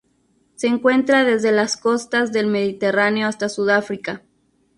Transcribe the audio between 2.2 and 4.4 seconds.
del Mediterráneo hasta Sudáfrica.